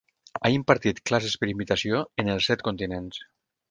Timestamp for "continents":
2.71-3.27